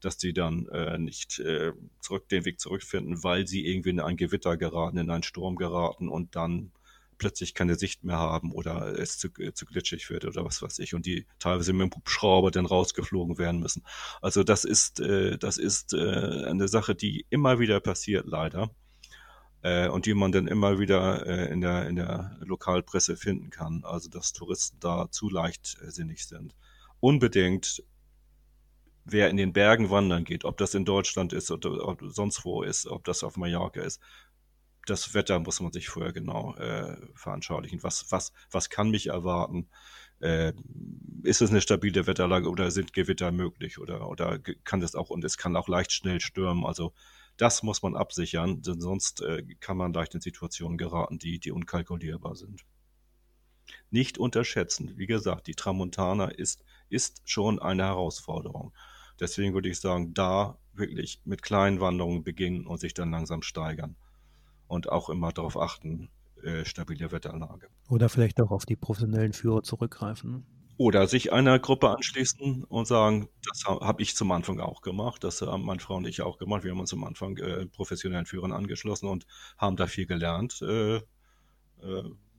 [0.00, 4.16] dass die dann äh, nicht äh, zurück den Weg zurückfinden, weil sie irgendwie in ein
[4.16, 6.72] Gewitter geraten, in einen Sturm geraten und dann
[7.18, 10.78] plötzlich keine Sicht mehr haben oder es zu, äh, zu glitschig wird oder was weiß
[10.78, 13.82] ich und die teilweise mit dem Hubschrauber dann rausgeflogen werden müssen.
[14.22, 18.70] Also das ist, äh, das ist äh, eine Sache, die immer wieder passiert, leider.
[19.62, 23.82] Äh, und die man dann immer wieder äh, in, der, in der Lokalpresse finden kann.
[23.84, 26.54] Also dass Touristen da zu leichtsinnig sind.
[27.00, 27.82] Unbedingt
[29.04, 32.86] wer in den Bergen wandern geht, ob das in Deutschland ist oder sonst wo ist,
[32.86, 34.00] ob das auf Mallorca ist,
[34.86, 37.82] das Wetter muss man sich vorher genau äh, veranschaulichen.
[37.82, 39.68] Was, was, was kann mich erwarten?
[40.20, 40.52] Äh,
[41.22, 45.24] ist es eine stabile Wetterlage oder sind Gewitter möglich oder, oder kann das auch und
[45.24, 46.64] es kann auch leicht schnell stürmen.
[46.64, 46.92] Also
[47.36, 51.50] das muss man absichern, denn sonst äh, kann man leicht in Situationen geraten, die, die
[51.50, 52.64] unkalkulierbar sind.
[53.90, 54.92] Nicht unterschätzen.
[54.96, 58.72] Wie gesagt, die Tramontana ist, ist schon eine Herausforderung.
[59.20, 63.96] Deswegen würde ich sagen, da wirklich mit kleinen Wanderungen beginnen und sich dann langsam steigern
[64.66, 66.08] und auch immer darauf achten,
[66.42, 67.68] äh, stabile Wetterlage.
[67.88, 70.46] Oder vielleicht auch auf die professionellen Führer zurückgreifen.
[70.76, 75.40] Oder sich einer Gruppe anschließen und sagen, das habe ich zum Anfang auch gemacht, das
[75.40, 76.64] haben meine Frau und ich auch gemacht.
[76.64, 79.24] Wir haben uns am Anfang äh, professionellen Führern angeschlossen und
[79.56, 80.60] haben da viel gelernt.
[80.62, 81.02] Äh, äh,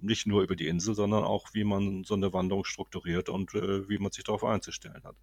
[0.01, 3.87] nicht nur über die Insel, sondern auch, wie man so eine Wanderung strukturiert und äh,
[3.87, 5.15] wie man sich darauf einzustellen hat.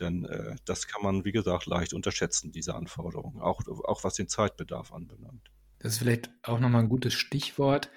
[0.00, 4.28] Denn äh, das kann man, wie gesagt, leicht unterschätzen, diese Anforderungen, auch, auch was den
[4.28, 5.50] Zeitbedarf anbelangt.
[5.78, 7.90] Das ist vielleicht auch nochmal ein gutes Stichwort.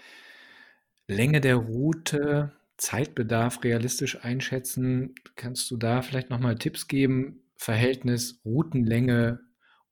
[1.07, 5.15] Länge der Route, Zeitbedarf realistisch einschätzen.
[5.35, 7.43] Kannst du da vielleicht nochmal Tipps geben?
[7.55, 9.39] Verhältnis Routenlänge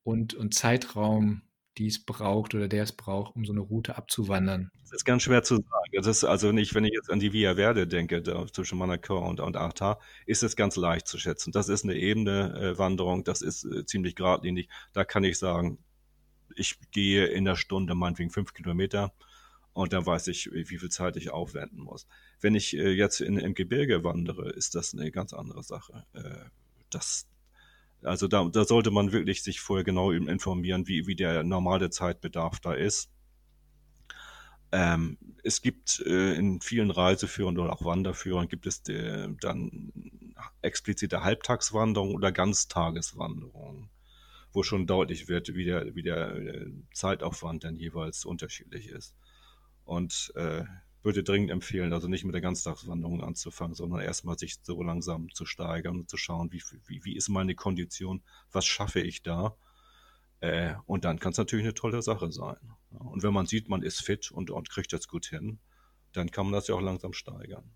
[0.02, 1.42] und, und Zeitraum,
[1.78, 4.70] die es braucht oder der es braucht, um so eine Route abzuwandern?
[4.82, 5.92] Das ist ganz schwer zu sagen.
[5.92, 9.22] Das ist also nicht, wenn ich jetzt an die Via Verde denke, da zwischen Manacor
[9.22, 11.52] und, und Arta, ist es ganz leicht zu schätzen.
[11.52, 14.68] Das ist eine ebene äh, Wanderung, das ist äh, ziemlich geradlinig.
[14.92, 15.78] Da kann ich sagen,
[16.56, 19.12] ich gehe in der Stunde meinetwegen fünf Kilometer
[19.72, 22.06] und dann weiß ich, wie viel Zeit ich aufwenden muss.
[22.40, 26.04] Wenn ich äh, jetzt in, im Gebirge wandere, ist das eine ganz andere Sache.
[26.12, 26.50] Äh,
[26.90, 27.26] das,
[28.02, 32.60] Also da, da sollte man wirklich sich vorher genau informieren, wie, wie der normale Zeitbedarf
[32.60, 33.10] da ist.
[34.72, 39.92] Ähm, es gibt äh, in vielen Reiseführern oder auch Wanderführern gibt es äh, dann
[40.62, 43.90] explizite Halbtagswanderungen oder Ganztageswanderungen,
[44.52, 49.16] wo schon deutlich wird, wie der, wie der äh, Zeitaufwand dann jeweils unterschiedlich ist.
[49.84, 50.64] Und äh,
[51.02, 55.46] würde dringend empfehlen, also nicht mit der Ganztagswanderung anzufangen, sondern erstmal sich so langsam zu
[55.46, 59.56] steigern und zu schauen, wie, wie, wie ist meine Kondition, was schaffe ich da.
[60.40, 62.56] Äh, und dann kann es natürlich eine tolle Sache sein.
[62.90, 65.58] Und wenn man sieht, man ist fit und, und kriegt das gut hin,
[66.12, 67.70] dann kann man das ja auch langsam steigern.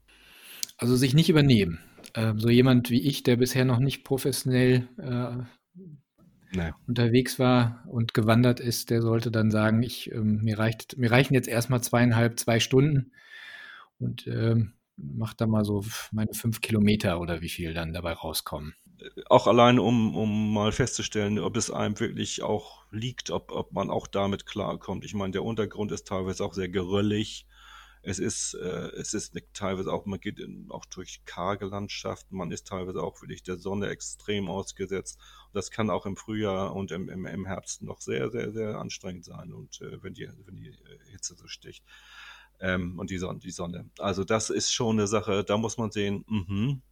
[0.77, 1.79] Also sich nicht übernehmen.
[2.15, 5.81] Ähm, so jemand wie ich, der bisher noch nicht professionell äh,
[6.55, 6.73] nee.
[6.87, 11.35] unterwegs war und gewandert ist, der sollte dann sagen, ich, ähm, mir, reicht, mir reichen
[11.35, 13.13] jetzt erstmal zweieinhalb, zwei Stunden
[13.99, 18.75] und ähm, mach da mal so meine fünf Kilometer oder wie viel dann dabei rauskommen.
[19.29, 23.91] Auch allein, um, um mal festzustellen, ob es einem wirklich auch liegt, ob, ob man
[23.91, 25.05] auch damit klarkommt.
[25.05, 27.47] Ich meine, der Untergrund ist teilweise auch sehr geröllig
[28.05, 32.51] es ist, äh, es ist teilweise auch, man geht in, auch durch karge Landschaften, man
[32.51, 35.19] ist teilweise auch wirklich der Sonne extrem ausgesetzt.
[35.53, 39.25] Das kann auch im Frühjahr und im, im, im Herbst noch sehr, sehr, sehr anstrengend
[39.25, 41.83] sein und äh, wenn die, wenn die äh, Hitze so sticht.
[42.61, 43.91] Ähm, und die Sonne, die Sonne.
[43.99, 46.83] Also das ist schon eine Sache, da muss man sehen, mhm.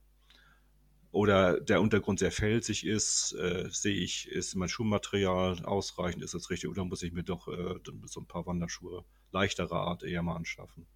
[1.10, 6.48] oder der Untergrund sehr felsig ist, äh, sehe ich, ist mein Schuhmaterial ausreichend, ist das
[6.50, 7.74] richtig, oder muss ich mir doch äh,
[8.06, 10.86] so ein paar Wanderschuhe leichterer Art eher mal anschaffen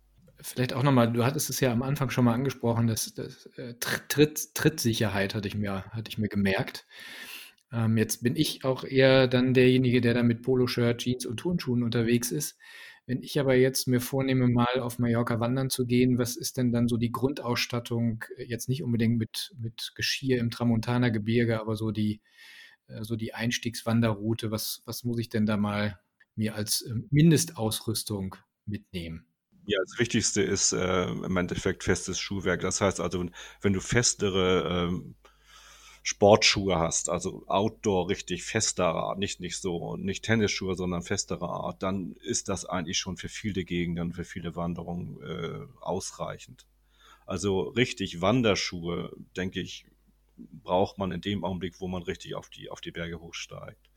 [0.40, 3.74] vielleicht auch nochmal, du hattest es ja am Anfang schon mal angesprochen, dass, dass äh,
[3.80, 6.86] Tritt, Trittsicherheit hatte ich mir, hatte ich mir gemerkt.
[7.72, 11.82] Ähm, jetzt bin ich auch eher dann derjenige, der da mit Poloshirt, Jeans und Turnschuhen
[11.82, 12.58] unterwegs ist.
[13.06, 16.72] Wenn ich aber jetzt mir vornehme, mal auf Mallorca wandern zu gehen, was ist denn
[16.72, 18.24] dann so die Grundausstattung?
[18.36, 22.20] Jetzt nicht unbedingt mit, mit Geschirr im Tramontaner Gebirge, aber so die,
[22.88, 24.50] äh, so die Einstiegswanderroute.
[24.50, 26.00] Was, was muss ich denn da mal
[26.34, 29.26] mir als äh, Mindestausrüstung mitnehmen?
[29.66, 32.60] Ja, das Wichtigste ist äh, im Endeffekt festes Schuhwerk.
[32.60, 33.26] Das heißt also,
[33.60, 35.16] wenn du festere ähm,
[36.04, 41.82] Sportschuhe hast, also Outdoor richtig festerer Art, nicht, nicht so, nicht Tennisschuhe, sondern festere Art,
[41.82, 46.66] dann ist das eigentlich schon für viele Gegenden, für viele Wanderungen äh, ausreichend.
[47.26, 49.86] Also richtig Wanderschuhe, denke ich,
[50.36, 53.90] braucht man in dem Augenblick, wo man richtig auf die, auf die Berge hochsteigt.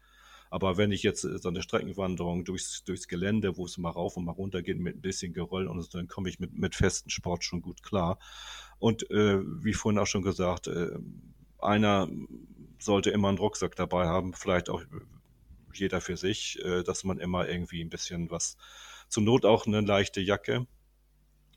[0.49, 4.17] Aber wenn ich jetzt äh, so eine Streckenwanderung durchs, durchs Gelände, wo es mal rauf
[4.17, 6.75] und mal runter geht mit ein bisschen Geröll und so, dann komme ich mit, mit
[6.75, 8.19] festen Sport schon gut klar.
[8.79, 10.91] Und äh, wie vorhin auch schon gesagt, äh,
[11.59, 12.07] einer
[12.79, 14.81] sollte immer einen Rucksack dabei haben, vielleicht auch
[15.73, 18.57] jeder für sich, äh, dass man immer irgendwie ein bisschen was,
[19.07, 20.65] zur Not auch eine leichte Jacke,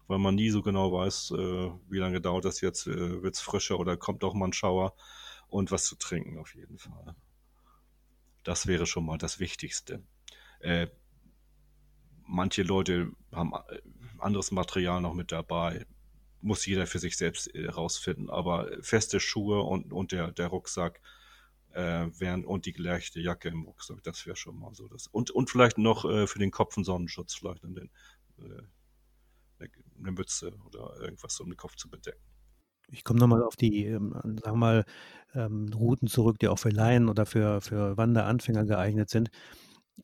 [0.08, 3.40] weil man nie so genau weiß, äh, wie lange dauert das jetzt, äh, wird es
[3.40, 4.94] frischer oder kommt auch mal ein Schauer
[5.48, 7.14] und was zu trinken auf jeden Fall.
[8.42, 10.02] Das wäre schon mal das Wichtigste.
[10.60, 10.88] Äh,
[12.26, 13.80] manche Leute haben äh,
[14.18, 15.86] anderes Material noch mit dabei.
[16.40, 18.28] Muss jeder für sich selbst herausfinden.
[18.28, 21.00] Äh, Aber feste Schuhe und, und der, der Rucksack
[21.70, 24.88] äh, wären und die leichte Jacke im Rucksack, das wäre schon mal so.
[24.88, 25.06] Das.
[25.06, 27.90] Und, und vielleicht noch äh, für den Kopf einen Sonnenschutz, vielleicht an
[28.38, 28.62] äh,
[29.98, 32.31] eine Mütze oder irgendwas, um den Kopf zu bedecken.
[32.92, 34.84] Ich komme nochmal auf die, ähm, sagen mal,
[35.34, 39.30] ähm, Routen zurück, die auch für Laien oder für, für Wanderanfänger geeignet sind.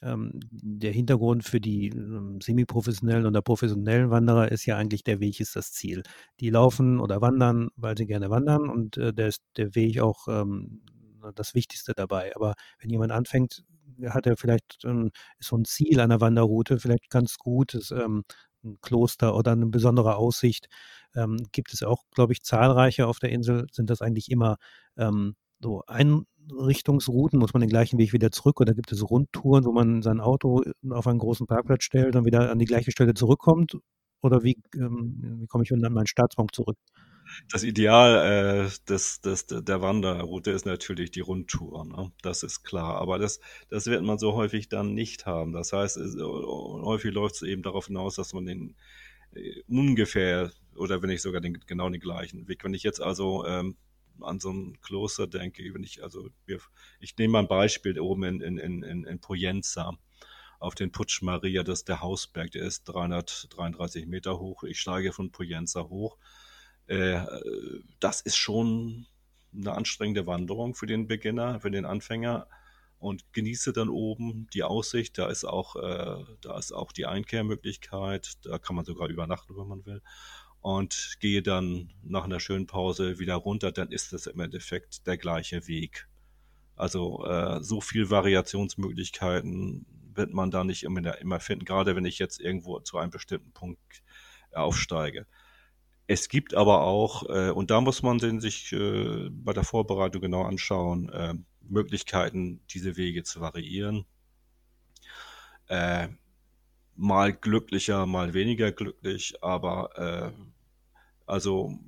[0.02, 5.40] Ähm, der Hintergrund für die ähm, semiprofessionellen oder professionellen Wanderer ist ja eigentlich, der Weg
[5.40, 6.02] ist das Ziel.
[6.40, 10.28] Die laufen oder wandern, weil sie gerne wandern und äh, der ist der Weg auch
[10.28, 10.82] ähm,
[11.34, 12.34] das Wichtigste dabei.
[12.36, 13.64] Aber wenn jemand anfängt,
[14.06, 18.24] hat er vielleicht ähm, so ein Ziel einer Wanderroute, vielleicht ganz gut, ist, ähm,
[18.64, 20.68] ein Kloster oder eine besondere Aussicht.
[21.14, 23.66] Ähm, gibt es auch, glaube ich, zahlreiche auf der Insel.
[23.72, 24.56] Sind das eigentlich immer
[24.96, 27.38] ähm, so Einrichtungsrouten?
[27.38, 30.62] Muss man den gleichen Weg wieder zurück oder gibt es Rundtouren, wo man sein Auto
[30.90, 33.76] auf einen großen Parkplatz stellt und wieder an die gleiche Stelle zurückkommt?
[34.22, 36.76] Oder wie, ähm, wie komme ich an meinen Startpunkt zurück?
[37.50, 42.12] Das Ideal äh, des, des, der Wanderroute ist natürlich die Rundtour, ne?
[42.22, 42.96] das ist klar.
[42.96, 45.52] Aber das, das wird man so häufig dann nicht haben.
[45.52, 48.76] Das heißt, es, äh, häufig läuft es eben darauf hinaus, dass man den
[49.34, 52.64] äh, ungefähr oder wenn nicht sogar den, genau den gleichen Weg.
[52.64, 53.76] Wenn ich jetzt also ähm,
[54.20, 56.28] an so ein Kloster denke, wenn ich also,
[57.00, 59.96] ich nehme mal ein Beispiel oben in, in, in, in Poyenza
[60.60, 64.64] auf den Putsch Maria, das ist der Hausberg, der ist 333 Meter hoch.
[64.64, 66.16] Ich steige von Poyenza hoch
[66.88, 67.20] äh,
[68.00, 69.06] das ist schon
[69.54, 72.48] eine anstrengende Wanderung für den Beginner, für den Anfänger
[72.98, 75.18] und genieße dann oben die Aussicht.
[75.18, 78.38] Da ist auch, äh, da ist auch die Einkehrmöglichkeit.
[78.42, 80.02] Da kann man sogar übernachten, wenn man will.
[80.60, 83.70] Und gehe dann nach einer schönen Pause wieder runter.
[83.70, 86.08] Dann ist das im Endeffekt der gleiche Weg.
[86.74, 92.18] Also äh, so viel Variationsmöglichkeiten wird man da nicht immer, immer finden, gerade wenn ich
[92.18, 94.02] jetzt irgendwo zu einem bestimmten Punkt
[94.52, 95.26] aufsteige.
[96.10, 100.22] Es gibt aber auch, äh, und da muss man den sich äh, bei der Vorbereitung
[100.22, 104.06] genau anschauen, äh, Möglichkeiten, diese Wege zu variieren.
[105.66, 106.08] Äh,
[106.96, 110.42] mal glücklicher, mal weniger glücklich, aber äh,
[111.26, 111.78] also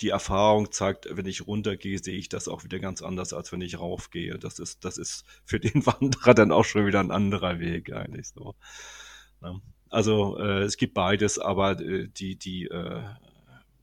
[0.00, 3.60] die Erfahrung zeigt, wenn ich runtergehe, sehe ich das auch wieder ganz anders, als wenn
[3.60, 4.36] ich raufgehe.
[4.40, 8.26] Das ist, das ist für den Wanderer dann auch schon wieder ein anderer Weg eigentlich
[8.26, 8.56] so.
[9.40, 9.62] Ne?
[9.90, 13.02] Also äh, es gibt beides, aber äh, die, die äh,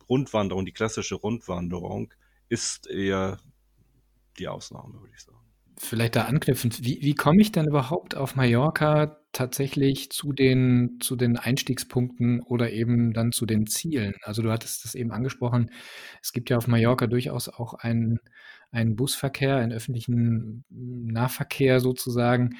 [0.10, 2.14] Rundwanderung, die klassische Rundwanderung
[2.50, 3.38] ist eher
[4.38, 5.38] die Ausnahme, würde ich sagen.
[5.78, 11.16] Vielleicht da anknüpfend, wie, wie komme ich denn überhaupt auf Mallorca tatsächlich zu den, zu
[11.16, 14.14] den Einstiegspunkten oder eben dann zu den Zielen?
[14.22, 15.72] Also du hattest das eben angesprochen,
[16.22, 18.20] es gibt ja auf Mallorca durchaus auch einen,
[18.72, 22.56] einen Busverkehr, einen öffentlichen Nahverkehr sozusagen.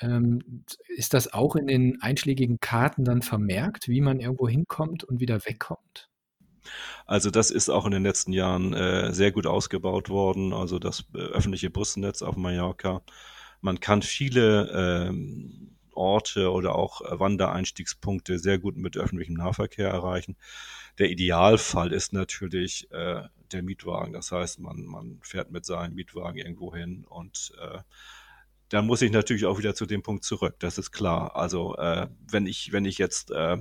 [0.00, 5.20] Ähm, ist das auch in den einschlägigen Karten dann vermerkt, wie man irgendwo hinkommt und
[5.20, 6.10] wieder wegkommt?
[7.06, 11.04] Also das ist auch in den letzten Jahren äh, sehr gut ausgebaut worden, also das
[11.14, 13.02] äh, öffentliche Busnetz auf Mallorca.
[13.60, 20.36] Man kann viele ähm, Orte oder auch äh, Wandereinstiegspunkte sehr gut mit öffentlichem Nahverkehr erreichen.
[20.98, 24.12] Der Idealfall ist natürlich äh, der Mietwagen.
[24.12, 27.78] Das heißt, man, man fährt mit seinem Mietwagen irgendwo hin und äh,
[28.68, 30.56] dann muss ich natürlich auch wieder zu dem Punkt zurück.
[30.58, 31.36] Das ist klar.
[31.36, 33.58] Also äh, wenn ich wenn ich jetzt äh,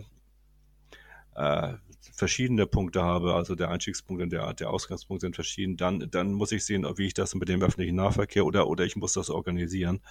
[1.35, 1.73] äh,
[2.15, 6.51] verschiedene Punkte habe, also der Einstiegspunkt und der, der Ausgangspunkt sind verschieden, dann, dann muss
[6.51, 10.01] ich sehen, wie ich das mit dem öffentlichen Nahverkehr oder, oder ich muss das organisieren,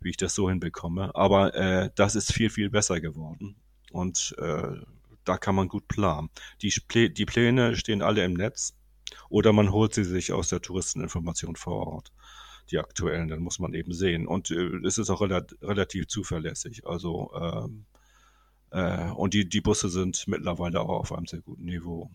[0.00, 1.14] wie ich das so hinbekomme.
[1.14, 3.56] Aber äh, das ist viel, viel besser geworden.
[3.92, 4.80] Und äh,
[5.24, 6.30] da kann man gut planen.
[6.62, 6.72] Die,
[7.12, 8.74] die Pläne stehen alle im Netz
[9.28, 12.12] oder man holt sie sich aus der Touristeninformation vor Ort.
[12.70, 14.26] Die aktuellen, dann muss man eben sehen.
[14.26, 16.86] Und äh, es ist auch relativ zuverlässig.
[16.86, 17.86] Also ähm,
[18.74, 22.10] äh, und die, die Busse sind mittlerweile auch auf einem sehr guten Niveau.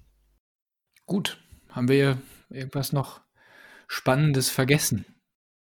[1.06, 1.42] Gut.
[1.70, 3.22] Haben wir irgendwas noch
[3.88, 5.06] Spannendes vergessen?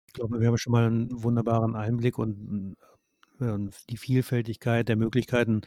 [0.07, 2.77] Ich glaube, wir haben schon mal einen wunderbaren Einblick und,
[3.39, 5.63] und die Vielfältigkeit der Möglichkeiten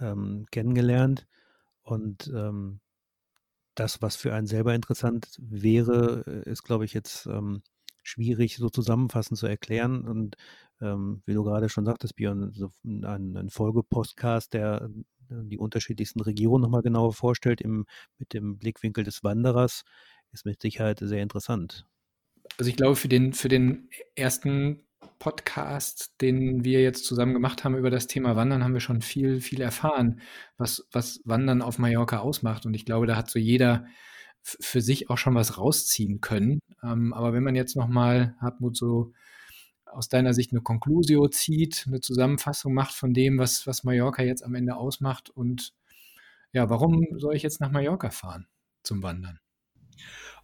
[0.00, 1.26] ähm, kennengelernt.
[1.82, 2.80] Und ähm,
[3.74, 7.62] das, was für einen selber interessant wäre, ist, glaube ich, jetzt ähm,
[8.04, 10.06] schwierig so zusammenfassend zu erklären.
[10.06, 10.36] Und
[10.80, 14.90] ähm, wie du gerade schon sagtest, Björn, so ein, ein Folgepostcast, der
[15.30, 17.86] äh, die unterschiedlichsten Regionen nochmal genauer vorstellt, im,
[18.18, 19.82] mit dem Blickwinkel des Wanderers,
[20.32, 21.86] ist mit Sicherheit sehr interessant.
[22.58, 24.84] Also ich glaube, für den, für den ersten
[25.18, 29.40] Podcast, den wir jetzt zusammen gemacht haben über das Thema Wandern, haben wir schon viel,
[29.40, 30.20] viel erfahren,
[30.56, 32.66] was, was Wandern auf Mallorca ausmacht.
[32.66, 33.86] Und ich glaube, da hat so jeder
[34.44, 36.60] für sich auch schon was rausziehen können.
[36.82, 39.12] Ähm, aber wenn man jetzt nochmal, Hartmut, so
[39.86, 44.44] aus deiner Sicht eine Conclusio zieht, eine Zusammenfassung macht von dem, was, was Mallorca jetzt
[44.44, 45.72] am Ende ausmacht und
[46.52, 48.46] ja, warum soll ich jetzt nach Mallorca fahren
[48.82, 49.40] zum Wandern?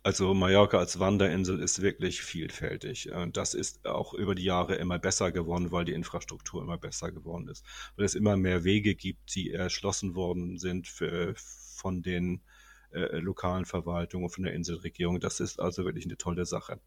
[0.03, 3.13] Also Mallorca als Wanderinsel ist wirklich vielfältig.
[3.13, 7.13] Und das ist auch über die Jahre immer besser geworden, weil die Infrastruktur immer besser
[7.13, 7.67] geworden ist.
[7.97, 12.41] Weil es immer mehr Wege gibt, die erschlossen worden sind für, von den
[12.93, 15.21] äh, lokalen Verwaltungen, von der Inselregierung.
[15.21, 16.81] Das ist also wirklich eine tolle Sache.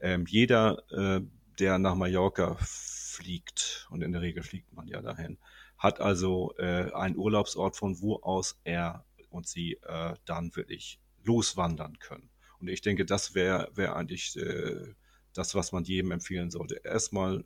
[0.00, 1.20] Ähm, jeder äh,
[1.58, 5.38] der nach Mallorca fliegt, und in der Regel fliegt man ja dahin,
[5.76, 11.98] hat also äh, einen Urlaubsort, von wo aus er und sie äh, dann wirklich loswandern
[11.98, 12.30] können.
[12.60, 14.94] Und ich denke, das wäre wär eigentlich äh,
[15.32, 16.80] das, was man jedem empfehlen sollte.
[16.84, 17.44] Erstmal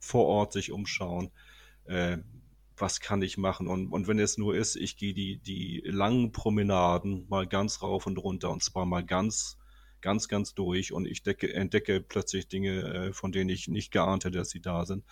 [0.00, 1.30] vor Ort sich umschauen,
[1.84, 2.18] äh,
[2.80, 3.68] was kann ich machen?
[3.68, 8.06] Und, und wenn es nur ist, ich gehe die, die langen Promenaden mal ganz rauf
[8.06, 9.58] und runter und zwar mal ganz
[10.00, 14.24] ganz, ganz durch und ich decke, entdecke plötzlich Dinge, äh, von denen ich nicht geahnt
[14.24, 15.04] hätte, dass sie da sind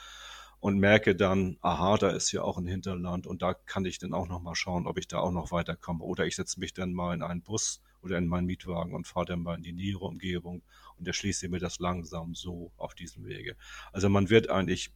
[0.60, 4.14] und merke dann, aha, da ist ja auch ein Hinterland und da kann ich dann
[4.14, 6.02] auch noch mal schauen, ob ich da auch noch weiterkomme.
[6.02, 9.26] Oder ich setze mich dann mal in einen Bus oder in meinen Mietwagen und fahre
[9.26, 10.62] dann mal in die nähere Umgebung
[10.98, 13.56] und erschließe mir das langsam so auf diesem Wege.
[13.92, 14.92] Also man wird eigentlich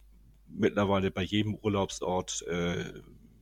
[0.53, 2.93] mittlerweile bei jedem Urlaubsort, äh,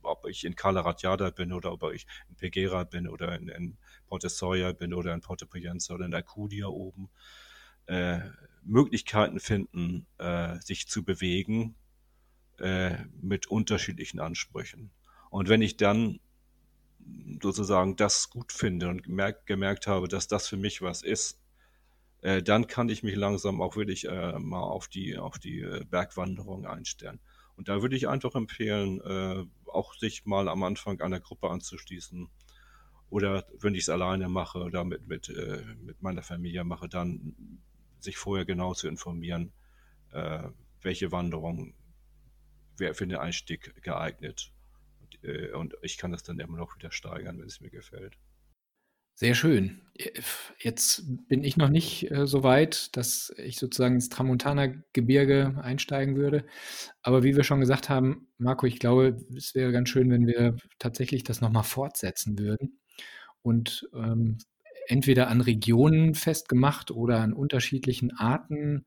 [0.02, 3.78] ob ich in Cala Ratjada bin oder ob ich in Pegera bin oder in, in
[4.06, 7.10] Porte Sawyer bin oder in Porte Poyenza oder in Acudia oben,
[7.86, 8.20] äh,
[8.62, 11.74] Möglichkeiten finden, äh, sich zu bewegen
[12.58, 14.90] äh, mit unterschiedlichen Ansprüchen.
[15.30, 16.20] Und wenn ich dann
[17.42, 21.40] sozusagen das gut finde und gemerkt, gemerkt habe, dass das für mich was ist,
[22.22, 25.84] äh, dann kann ich mich langsam auch wirklich äh, mal auf die, auf die äh,
[25.84, 27.20] Bergwanderung einstellen.
[27.56, 32.28] Und da würde ich einfach empfehlen, äh, auch sich mal am Anfang einer Gruppe anzuschließen,
[33.10, 37.58] oder wenn ich es alleine mache oder mit, mit, äh, mit meiner Familie mache, dann
[37.98, 39.52] sich vorher genau zu informieren,
[40.12, 40.48] äh,
[40.80, 41.74] welche Wanderung
[42.76, 44.52] wäre für den Einstieg geeignet.
[45.00, 48.16] Und, und ich kann das dann immer noch wieder steigern, wenn es mir gefällt.
[49.20, 49.82] Sehr schön.
[50.58, 56.46] Jetzt bin ich noch nicht äh, so weit, dass ich sozusagen ins Tramontana-Gebirge einsteigen würde.
[57.02, 60.56] Aber wie wir schon gesagt haben, Marco, ich glaube, es wäre ganz schön, wenn wir
[60.78, 62.80] tatsächlich das nochmal fortsetzen würden
[63.42, 64.38] und ähm,
[64.86, 68.86] entweder an Regionen festgemacht oder an unterschiedlichen Arten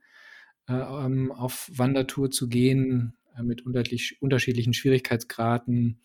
[0.67, 6.01] äh, ähm, auf Wandertour zu gehen äh, mit unterschiedlichen Schwierigkeitsgraden.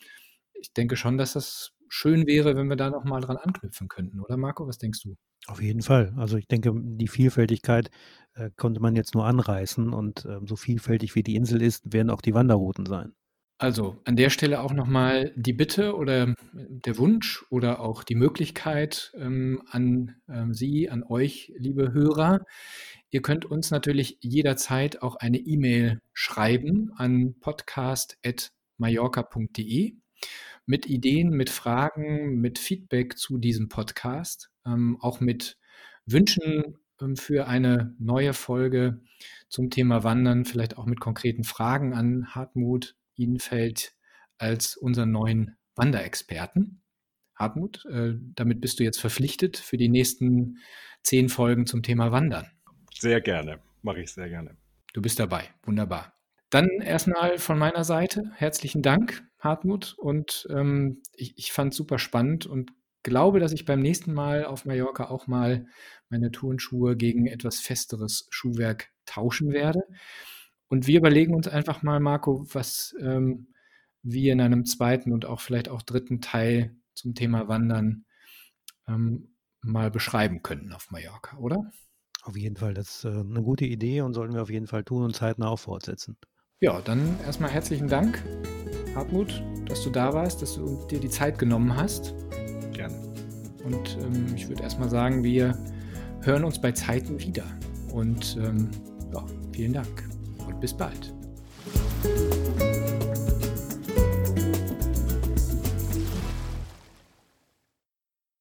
[0.52, 4.36] Ich denke schon, dass das schön wäre, wenn wir da nochmal dran anknüpfen könnten, oder
[4.36, 4.66] Marco?
[4.66, 5.16] Was denkst du?
[5.46, 6.12] Auf jeden Fall.
[6.16, 7.90] Also ich denke, die Vielfältigkeit
[8.34, 12.10] äh, konnte man jetzt nur anreißen und äh, so vielfältig wie die Insel ist, werden
[12.10, 13.14] auch die Wanderrouten sein.
[13.60, 19.10] Also an der Stelle auch nochmal die Bitte oder der Wunsch oder auch die Möglichkeit
[19.16, 22.44] ähm, an ähm, Sie, an euch, liebe Hörer.
[23.10, 29.96] Ihr könnt uns natürlich jederzeit auch eine E-Mail schreiben an podcast.mallorca.de
[30.68, 35.58] mit Ideen, mit Fragen, mit Feedback zu diesem Podcast, ähm, auch mit
[36.04, 39.00] Wünschen ähm, für eine neue Folge
[39.48, 43.94] zum Thema Wandern, vielleicht auch mit konkreten Fragen an Hartmut Ihnfeld
[44.36, 46.82] als unseren neuen Wanderexperten.
[47.34, 50.58] Hartmut, äh, damit bist du jetzt verpflichtet für die nächsten
[51.02, 52.46] zehn Folgen zum Thema Wandern.
[52.94, 54.58] Sehr gerne, mache ich sehr gerne.
[54.92, 56.17] Du bist dabei, wunderbar.
[56.50, 59.94] Dann erstmal von meiner Seite herzlichen Dank, Hartmut.
[59.98, 62.72] Und ähm, ich, ich fand es super spannend und
[63.02, 65.66] glaube, dass ich beim nächsten Mal auf Mallorca auch mal
[66.08, 69.82] meine Turnschuhe gegen etwas festeres Schuhwerk tauschen werde.
[70.68, 73.48] Und wir überlegen uns einfach mal, Marco, was ähm,
[74.02, 78.04] wir in einem zweiten und auch vielleicht auch dritten Teil zum Thema Wandern
[78.86, 81.70] ähm, mal beschreiben könnten auf Mallorca, oder?
[82.22, 84.84] Auf jeden Fall, das ist äh, eine gute Idee und sollten wir auf jeden Fall
[84.84, 86.16] tun und zeitnah auch fortsetzen.
[86.60, 88.20] Ja, dann erstmal herzlichen Dank,
[88.96, 92.16] Hartmut, dass du da warst, dass du dir die Zeit genommen hast.
[92.72, 92.96] Gerne.
[93.64, 95.56] Und ähm, ich würde erstmal sagen, wir
[96.22, 97.44] hören uns bei Zeiten wieder.
[97.92, 98.72] Und ähm,
[99.14, 100.08] ja, vielen Dank
[100.48, 101.14] und bis bald.